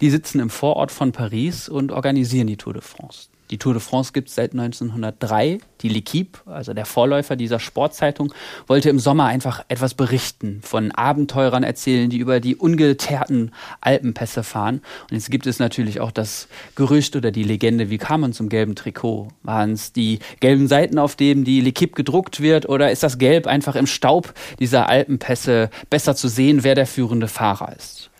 [0.00, 3.28] Die sitzen im Vorort von Paris und organisieren die Tour de France.
[3.50, 5.58] Die Tour de France gibt es seit 1903.
[5.82, 8.32] Die L'Equipe, also der Vorläufer dieser Sportzeitung,
[8.66, 14.80] wollte im Sommer einfach etwas berichten, von Abenteurern erzählen, die über die ungeteerten Alpenpässe fahren.
[15.02, 18.48] Und jetzt gibt es natürlich auch das Gerücht oder die Legende, wie kam man zum
[18.48, 19.28] gelben Trikot?
[19.42, 22.68] Waren es die gelben Seiten, auf denen die L'Equipe gedruckt wird?
[22.68, 27.28] Oder ist das Gelb einfach im Staub dieser Alpenpässe besser zu sehen, wer der führende
[27.28, 28.10] Fahrer ist?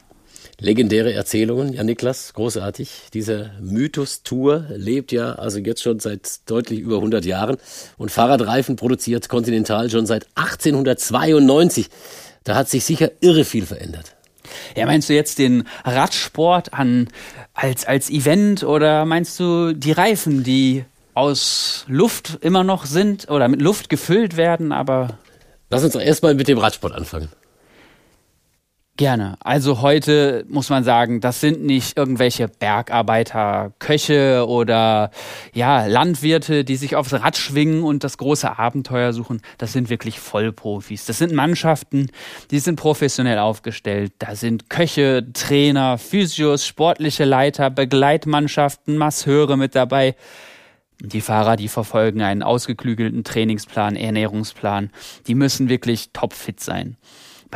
[0.58, 3.08] Legendäre Erzählungen, ja Niklas, großartig.
[3.12, 7.58] Diese Mythos-Tour lebt ja also jetzt schon seit deutlich über 100 Jahren
[7.98, 11.88] und Fahrradreifen produziert Continental schon seit 1892.
[12.44, 14.16] Da hat sich sicher irre viel verändert.
[14.74, 17.08] Ja, meinst du jetzt den Radsport an,
[17.52, 23.48] als, als Event oder meinst du die Reifen, die aus Luft immer noch sind oder
[23.48, 25.18] mit Luft gefüllt werden, aber.
[25.68, 27.28] Lass uns doch erstmal mit dem Radsport anfangen.
[28.96, 29.36] Gerne.
[29.40, 35.10] Also heute muss man sagen, das sind nicht irgendwelche Bergarbeiter, Köche oder
[35.52, 39.42] ja, Landwirte, die sich aufs Rad schwingen und das große Abenteuer suchen.
[39.58, 41.04] Das sind wirklich Vollprofis.
[41.04, 42.10] Das sind Mannschaften,
[42.50, 44.14] die sind professionell aufgestellt.
[44.18, 50.16] Da sind Köche, Trainer, Physios, sportliche Leiter, Begleitmannschaften, Masseure mit dabei.
[51.00, 54.90] Die Fahrer, die verfolgen einen ausgeklügelten Trainingsplan, Ernährungsplan.
[55.26, 56.96] Die müssen wirklich topfit sein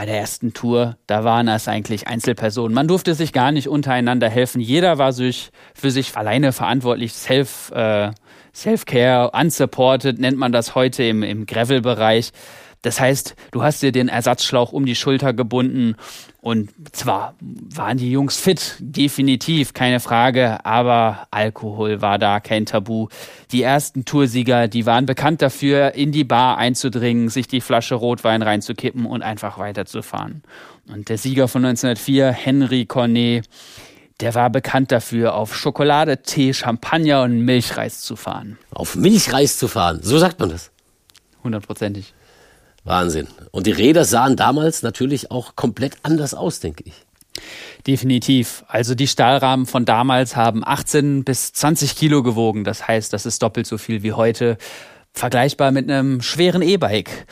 [0.01, 2.73] bei der ersten Tour, da waren es eigentlich Einzelpersonen.
[2.73, 4.59] Man durfte sich gar nicht untereinander helfen.
[4.59, 7.13] Jeder war sich für sich alleine verantwortlich.
[7.13, 8.11] Self, äh,
[8.55, 12.33] Self-Care, unsupported nennt man das heute im, im Gravel-Bereich.
[12.83, 15.97] Das heißt, du hast dir den Ersatzschlauch um die Schulter gebunden
[16.43, 23.09] und zwar waren die Jungs fit, definitiv, keine Frage, aber Alkohol war da kein Tabu.
[23.53, 28.41] Die ersten Toursieger, die waren bekannt dafür, in die Bar einzudringen, sich die Flasche Rotwein
[28.41, 30.43] reinzukippen und einfach weiterzufahren.
[30.89, 33.47] Und der Sieger von 1904, Henry Cornet,
[34.21, 38.59] der war bekannt dafür, auf Schokolade, Tee, Champagner und Milchreis zu fahren.
[38.71, 40.71] Auf Milchreis zu fahren, so sagt man das.
[41.45, 42.15] Hundertprozentig.
[42.85, 43.29] Wahnsinn.
[43.51, 46.95] Und die Räder sahen damals natürlich auch komplett anders aus, denke ich.
[47.87, 48.65] Definitiv.
[48.69, 52.65] Also die Stahlrahmen von damals haben 18 bis 20 Kilo gewogen.
[52.65, 54.59] Das heißt, das ist doppelt so viel wie heute.
[55.13, 57.27] Vergleichbar mit einem schweren E-Bike.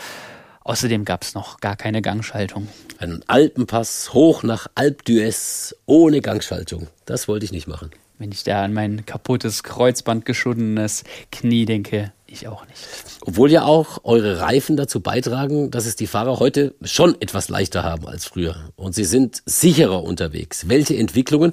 [0.64, 2.68] Außerdem gab es noch gar keine Gangschaltung.
[2.98, 6.88] Ein Alpenpass hoch nach Alp d'Huez ohne Gangschaltung.
[7.06, 7.90] Das wollte ich nicht machen.
[8.18, 12.78] Wenn ich da an mein kaputtes, kreuzbandgeschundenes Knie denke, ich auch nicht.
[13.22, 17.82] Obwohl ja auch eure Reifen dazu beitragen, dass es die Fahrer heute schon etwas leichter
[17.82, 18.56] haben als früher.
[18.76, 20.68] Und sie sind sicherer unterwegs.
[20.68, 21.52] Welche Entwicklungen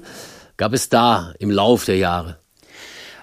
[0.56, 2.38] gab es da im Lauf der Jahre?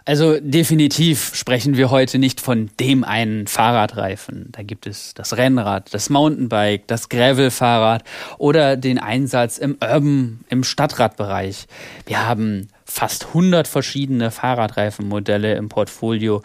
[0.05, 4.49] Also definitiv sprechen wir heute nicht von dem einen Fahrradreifen.
[4.51, 8.03] Da gibt es das Rennrad, das Mountainbike, das Gravel-Fahrrad
[8.37, 11.67] oder den Einsatz im Urban, im Stadtradbereich.
[12.05, 16.41] Wir haben fast 100 verschiedene Fahrradreifenmodelle im Portfolio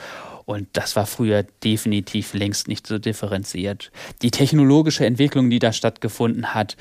[0.48, 3.92] und das war früher definitiv längst nicht so differenziert.
[4.22, 6.78] Die technologische Entwicklung, die da stattgefunden hat,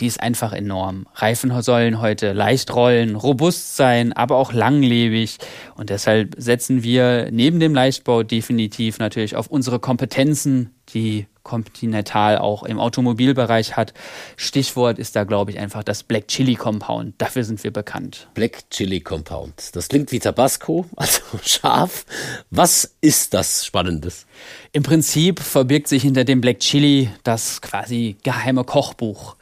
[0.00, 1.06] die ist einfach enorm.
[1.14, 5.38] Reifen sollen heute leicht rollen, robust sein, aber auch langlebig.
[5.76, 12.62] Und deshalb setzen wir neben dem Leichtbau definitiv natürlich auf unsere Kompetenzen, die Continental auch
[12.62, 13.94] im Automobilbereich hat.
[14.36, 17.14] Stichwort ist da, glaube ich, einfach das Black Chili Compound.
[17.18, 18.28] Dafür sind wir bekannt.
[18.34, 19.74] Black Chili Compound.
[19.74, 22.04] Das klingt wie Tabasco, also scharf.
[22.50, 24.26] Was ist das Spannendes?
[24.72, 29.36] Im Prinzip verbirgt sich hinter dem Black Chili das quasi geheime Kochbuch.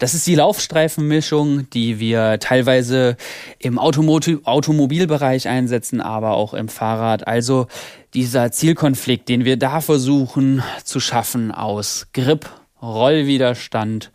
[0.00, 3.18] Das ist die Laufstreifenmischung, die wir teilweise
[3.58, 7.28] im Automobil Automobilbereich einsetzen, aber auch im Fahrrad.
[7.28, 7.66] Also
[8.14, 12.48] dieser Zielkonflikt, den wir da versuchen zu schaffen aus Grip,
[12.80, 14.10] Rollwiderstand,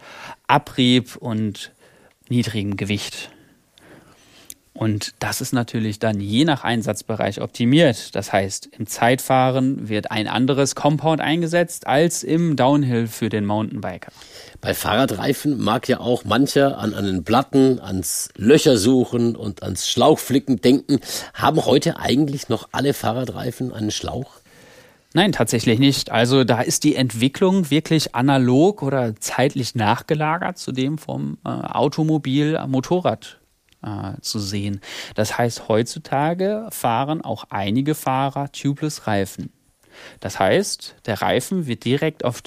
[0.47, 1.71] Abrieb und
[2.29, 3.29] niedrigem Gewicht.
[4.75, 8.13] Und das ist natürlich dann je nach Einsatzbereich optimiert.
[8.13, 14.11] Das heißt, im Zeitfahren wird ein anderes Compound eingesetzt als im Downhill für den Mountainbiker.
[14.59, 20.59] Bei Fahrradreifen mag ja auch mancher an einen Platten, ans Löcher suchen und ans Schlauchflicken
[20.59, 20.99] denken.
[21.33, 24.33] Haben heute eigentlich noch alle Fahrradreifen einen Schlauch?
[25.13, 26.11] Nein, tatsächlich nicht.
[26.11, 32.59] Also da ist die Entwicklung wirklich analog oder zeitlich nachgelagert zu dem vom äh, Automobil,
[32.67, 33.39] Motorrad
[33.85, 34.81] äh, zu sehen.
[35.13, 39.51] Das heißt, heutzutage fahren auch einige Fahrer tubeless Reifen.
[40.19, 42.41] Das heißt, der Reifen wird direkt auf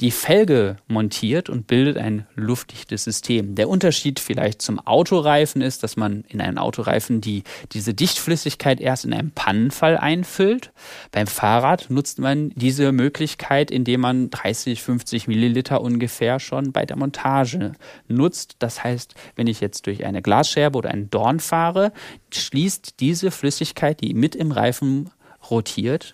[0.00, 3.56] die Felge montiert und bildet ein luftdichtes System.
[3.56, 9.04] Der Unterschied vielleicht zum Autoreifen ist, dass man in einem Autoreifen die, diese Dichtflüssigkeit erst
[9.04, 10.72] in einem Pannenfall einfüllt.
[11.10, 16.96] Beim Fahrrad nutzt man diese Möglichkeit, indem man 30, 50 Milliliter ungefähr schon bei der
[16.96, 17.72] Montage
[18.06, 18.56] nutzt.
[18.60, 21.92] Das heißt, wenn ich jetzt durch eine Glasscherbe oder einen Dorn fahre,
[22.32, 25.10] schließt diese Flüssigkeit, die mit im Reifen
[25.50, 26.12] rotiert,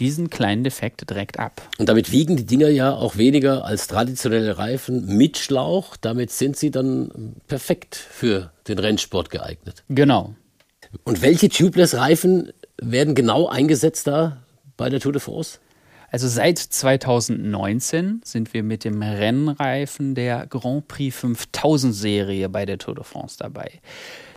[0.00, 1.62] diesen kleinen Defekt direkt ab.
[1.78, 5.96] Und damit wiegen die Dinger ja auch weniger als traditionelle Reifen mit Schlauch.
[5.96, 9.84] Damit sind sie dann perfekt für den Rennsport geeignet.
[9.88, 10.34] Genau.
[11.04, 14.38] Und welche Tubeless-Reifen werden genau eingesetzt da
[14.76, 15.58] bei der Tour de France?
[16.10, 22.78] Also seit 2019 sind wir mit dem Rennreifen der Grand Prix 5000 Serie bei der
[22.78, 23.80] Tour de France dabei.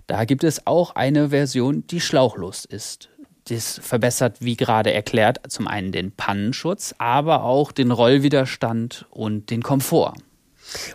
[0.05, 3.09] Da gibt es auch eine Version, die schlauchlos ist.
[3.49, 9.61] Das verbessert, wie gerade erklärt, zum einen den Pannenschutz, aber auch den Rollwiderstand und den
[9.61, 10.13] Komfort.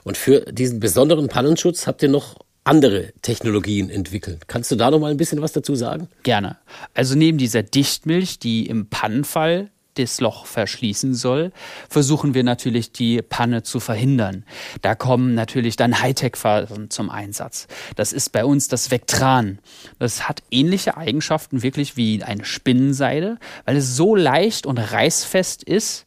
[0.03, 4.47] Und für diesen besonderen Pannenschutz habt ihr noch andere Technologien entwickelt.
[4.47, 6.09] Kannst du da noch mal ein bisschen was dazu sagen?
[6.23, 6.57] Gerne.
[6.95, 11.53] Also neben dieser Dichtmilch, die im Pannenfall das Loch verschließen soll,
[11.89, 14.45] versuchen wir natürlich die Panne zu verhindern.
[14.83, 17.67] Da kommen natürlich dann Hightech-Fasern zum Einsatz.
[17.97, 19.59] Das ist bei uns das Vectran.
[19.99, 26.07] Das hat ähnliche Eigenschaften wirklich wie eine Spinnenseide, weil es so leicht und reißfest ist,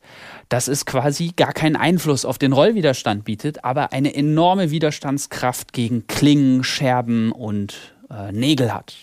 [0.49, 6.07] dass es quasi gar keinen Einfluss auf den Rollwiderstand bietet, aber eine enorme Widerstandskraft gegen
[6.07, 8.93] Klingen, Scherben und äh, Nägel hat.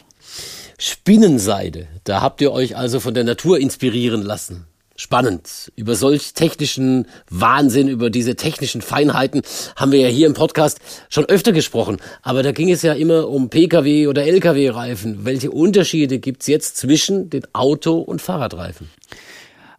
[0.79, 4.67] Spinnenseide, da habt ihr euch also von der Natur inspirieren lassen
[4.99, 5.73] spannend.
[5.77, 9.43] Über solch technischen Wahnsinn, über diese technischen Feinheiten
[9.77, 11.99] haben wir ja hier im Podcast schon öfter gesprochen.
[12.21, 15.25] Aber da ging es ja immer um Pkw oder Lkw-Reifen.
[15.25, 18.91] Welche Unterschiede gibt's jetzt zwischen den Auto- und Fahrradreifen?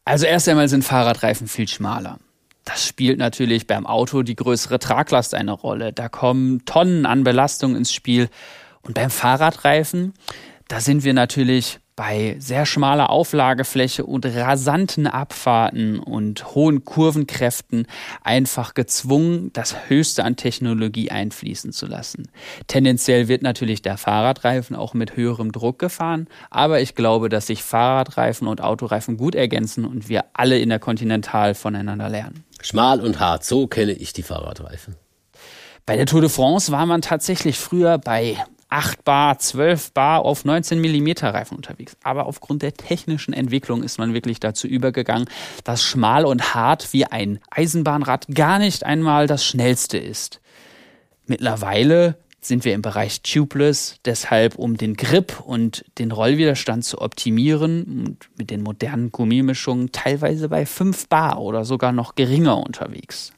[0.05, 2.17] Also erst einmal sind Fahrradreifen viel schmaler.
[2.65, 5.91] das spielt natürlich beim Auto die größere Traglast eine Rolle.
[5.91, 8.29] Da kommen Tonnen an Belastung ins Spiel.
[8.83, 10.13] Und beim Fahrradreifen,
[10.67, 17.87] da sind wir natürlich bei sehr schmaler Auflagefläche und rasanten Abfahrten und hohen Kurvenkräften
[18.23, 22.29] einfach gezwungen, das Höchste an Technologie einfließen zu lassen.
[22.67, 27.63] Tendenziell wird natürlich der Fahrradreifen auch mit höherem Druck gefahren, aber ich glaube, dass sich
[27.63, 32.45] Fahrradreifen und Autoreifen gut ergänzen und wir alle in der Continental voneinander lernen.
[32.61, 34.95] Schmal und hart, so kenne ich die Fahrradreifen.
[35.85, 38.37] Bei der Tour de France war man tatsächlich früher bei
[38.69, 41.97] 8 Bar, 12 Bar auf 19 Millimeter Reifen unterwegs.
[42.03, 45.27] Aber aufgrund der technischen Entwicklung ist man wirklich dazu übergegangen,
[45.63, 50.39] dass schmal und hart wie ein Eisenbahnrad gar nicht einmal das schnellste ist.
[51.25, 57.83] Mittlerweile sind wir im Bereich Tubeless, deshalb um den Grip und den Rollwiderstand zu optimieren
[57.83, 63.33] und mit den modernen Gummimischungen teilweise bei 5 Bar oder sogar noch geringer unterwegs.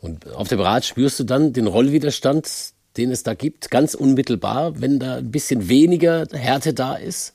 [0.00, 4.80] Und auf dem Rad spürst du dann den Rollwiderstand den es da gibt, ganz unmittelbar,
[4.80, 7.34] wenn da ein bisschen weniger Härte da ist?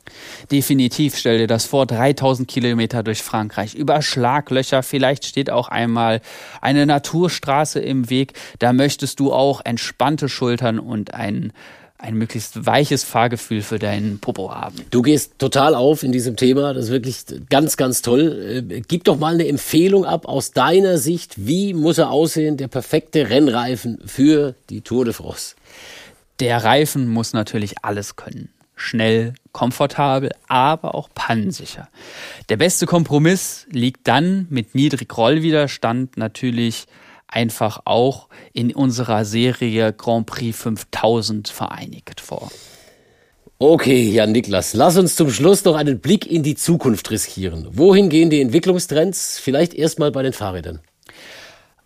[0.51, 6.21] Definitiv, stell dir das vor, 3000 Kilometer durch Frankreich, über Schlaglöcher, vielleicht steht auch einmal
[6.62, 11.51] eine Naturstraße im Weg, da möchtest du auch entspannte Schultern und einen
[11.97, 14.75] ein möglichst weiches Fahrgefühl für deinen Popo haben.
[14.91, 16.73] Du gehst total auf in diesem Thema.
[16.73, 18.65] Das ist wirklich ganz, ganz toll.
[18.69, 21.34] Äh, gib doch mal eine Empfehlung ab aus deiner Sicht.
[21.38, 25.55] Wie muss er aussehen, der perfekte Rennreifen für die Tour de France?
[26.41, 28.49] Der Reifen muss natürlich alles können.
[28.75, 31.88] Schnell, komfortabel, aber auch pannensicher.
[32.49, 36.88] Der beste Kompromiss liegt dann mit niedrig Rollwiderstand natürlich
[37.36, 42.52] einfach auch in unserer Serie Grand Prix 5000 vereinigt vor.
[43.58, 47.67] Okay, Jan Niklas, lass uns zum Schluss noch einen Blick in die Zukunft riskieren.
[47.71, 49.39] Wohin gehen die Entwicklungstrends?
[49.39, 50.82] Vielleicht erstmal bei den Fahrrädern.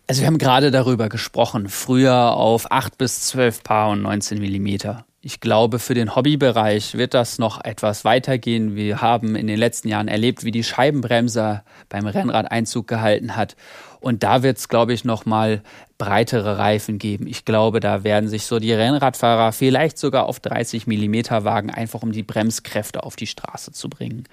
[0.08, 5.04] Also wir haben gerade darüber gesprochen, früher auf 8 bis 12 Paar und 19 Millimeter.
[5.22, 8.74] Ich glaube, für den Hobbybereich wird das noch etwas weitergehen.
[8.74, 13.54] Wir haben in den letzten Jahren erlebt, wie die Scheibenbremse beim Rennrad Einzug gehalten hat.
[14.00, 15.60] Und da wird es, glaube ich, noch mal
[15.98, 17.26] breitere Reifen geben.
[17.26, 22.02] Ich glaube, da werden sich so die Rennradfahrer vielleicht sogar auf 30 Millimeter wagen, einfach
[22.02, 24.24] um die Bremskräfte auf die Straße zu bringen.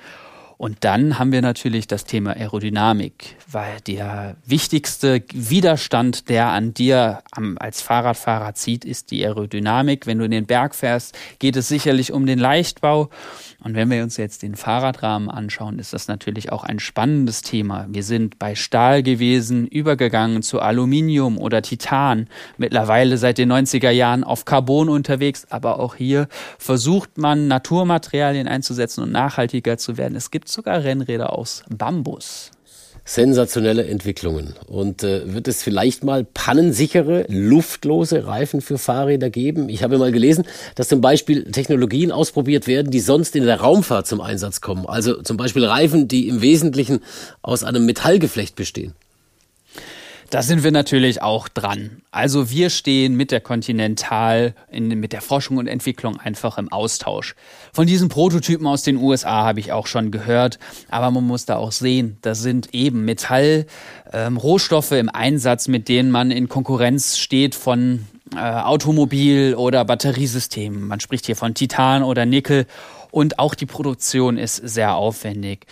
[0.58, 7.22] Und dann haben wir natürlich das Thema Aerodynamik, weil der wichtigste Widerstand, der an dir
[7.60, 10.08] als Fahrradfahrer zieht, ist die Aerodynamik.
[10.08, 13.10] Wenn du in den Berg fährst, geht es sicherlich um den Leichtbau.
[13.68, 17.86] Und wenn wir uns jetzt den Fahrradrahmen anschauen, ist das natürlich auch ein spannendes Thema.
[17.90, 24.24] Wir sind bei Stahl gewesen, übergegangen zu Aluminium oder Titan, mittlerweile seit den 90er Jahren
[24.24, 30.16] auf Carbon unterwegs, aber auch hier versucht man Naturmaterialien einzusetzen und nachhaltiger zu werden.
[30.16, 32.52] Es gibt sogar Rennräder aus Bambus
[33.08, 34.54] sensationelle Entwicklungen.
[34.68, 39.70] Und äh, wird es vielleicht mal pannensichere, luftlose Reifen für Fahrräder geben?
[39.70, 40.44] Ich habe mal gelesen,
[40.76, 44.86] dass zum Beispiel Technologien ausprobiert werden, die sonst in der Raumfahrt zum Einsatz kommen.
[44.86, 47.00] Also zum Beispiel Reifen, die im Wesentlichen
[47.42, 48.94] aus einem Metallgeflecht bestehen.
[50.30, 52.02] Da sind wir natürlich auch dran.
[52.12, 57.34] Also wir stehen mit der Continental in, mit der Forschung und Entwicklung einfach im Austausch.
[57.72, 60.60] Von diesen Prototypen aus den USA habe ich auch schon gehört,
[60.90, 66.12] aber man muss da auch sehen, da sind eben Metallrohstoffe ähm, im Einsatz, mit denen
[66.12, 70.88] man in Konkurrenz steht von äh, Automobil- oder Batteriesystemen.
[70.88, 72.66] Man spricht hier von Titan oder Nickel
[73.12, 75.68] und auch die Produktion ist sehr aufwendig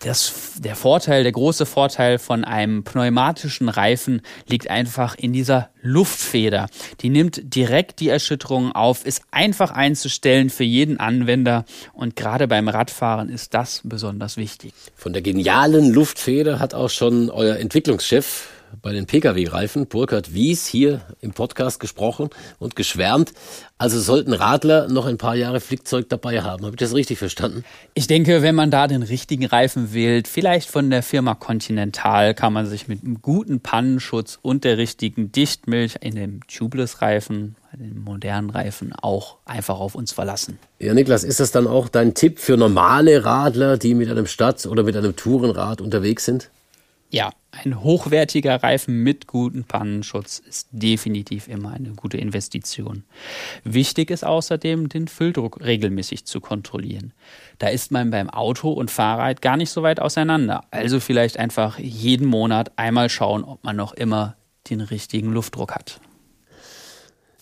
[0.00, 6.68] das, der Vorteil, der große Vorteil von einem pneumatischen Reifen liegt einfach in dieser Luftfeder.
[7.00, 12.68] Die nimmt direkt die Erschütterungen auf, ist einfach einzustellen für jeden Anwender und gerade beim
[12.68, 14.74] Radfahren ist das besonders wichtig.
[14.96, 18.48] Von der genialen Luftfeder hat auch schon euer Entwicklungschef
[18.82, 23.32] bei den Pkw-Reifen, Burkhard Wies, hier im Podcast gesprochen und geschwärmt.
[23.78, 26.64] Also sollten Radler noch ein paar Jahre Flickzeug dabei haben.
[26.64, 27.64] Habe ich das richtig verstanden?
[27.94, 32.52] Ich denke, wenn man da den richtigen Reifen wählt, vielleicht von der Firma Continental, kann
[32.52, 38.50] man sich mit einem guten Pannenschutz und der richtigen Dichtmilch in dem Tubeless-Reifen, den modernen
[38.50, 40.58] Reifen, auch einfach auf uns verlassen.
[40.78, 44.66] Ja, Niklas, ist das dann auch dein Tipp für normale Radler, die mit einem Stadt-
[44.66, 46.50] oder mit einem Tourenrad unterwegs sind?
[47.10, 53.04] Ja, ein hochwertiger Reifen mit gutem Pannenschutz ist definitiv immer eine gute Investition.
[53.64, 57.14] Wichtig ist außerdem, den Fülldruck regelmäßig zu kontrollieren.
[57.58, 60.64] Da ist man beim Auto und Fahrrad gar nicht so weit auseinander.
[60.70, 64.36] Also vielleicht einfach jeden Monat einmal schauen, ob man noch immer
[64.68, 66.00] den richtigen Luftdruck hat.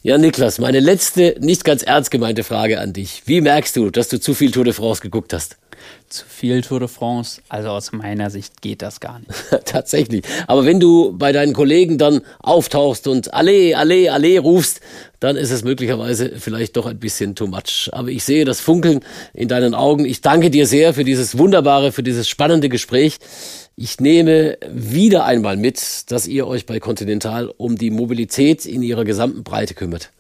[0.03, 3.22] Ja, Niklas, meine letzte, nicht ganz ernst gemeinte Frage an dich.
[3.24, 5.57] Wie merkst du, dass du zu viel Tour de France geguckt hast?
[6.09, 9.30] Zu viel Tour de France, also aus meiner Sicht geht das gar nicht.
[9.64, 10.24] Tatsächlich.
[10.47, 14.80] Aber wenn du bei deinen Kollegen dann auftauchst und Allee, Allee, Allee rufst,
[15.20, 17.89] dann ist es möglicherweise vielleicht doch ein bisschen too much.
[17.93, 19.01] Aber ich sehe das Funkeln
[19.32, 20.05] in deinen Augen.
[20.05, 23.18] Ich danke dir sehr für dieses wunderbare, für dieses spannende Gespräch.
[23.76, 29.05] Ich nehme wieder einmal mit, dass ihr euch bei Continental um die Mobilität in ihrer
[29.05, 30.11] gesamten Breite kümmert.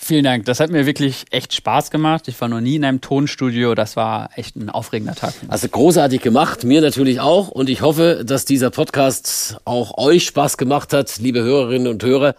[0.00, 0.44] Vielen Dank.
[0.44, 2.28] Das hat mir wirklich echt Spaß gemacht.
[2.28, 3.74] Ich war noch nie in einem Tonstudio.
[3.74, 5.34] Das war echt ein aufregender Tag.
[5.48, 6.62] Also großartig gemacht.
[6.62, 7.48] Mir natürlich auch.
[7.48, 12.36] Und ich hoffe, dass dieser Podcast auch euch Spaß gemacht hat, liebe Hörerinnen und Hörer.